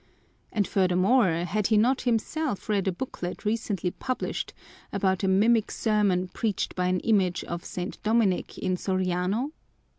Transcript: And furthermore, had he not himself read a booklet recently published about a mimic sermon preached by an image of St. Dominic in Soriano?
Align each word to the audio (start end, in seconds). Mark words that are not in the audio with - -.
And 0.51 0.67
furthermore, 0.67 1.29
had 1.29 1.67
he 1.67 1.77
not 1.77 2.01
himself 2.01 2.67
read 2.67 2.87
a 2.87 2.91
booklet 2.91 3.45
recently 3.45 3.91
published 3.91 4.51
about 4.91 5.23
a 5.23 5.27
mimic 5.27 5.69
sermon 5.69 6.27
preached 6.29 6.73
by 6.73 6.87
an 6.87 7.01
image 7.01 7.43
of 7.43 7.63
St. 7.63 8.01
Dominic 8.01 8.57
in 8.57 8.77
Soriano? 8.77 9.51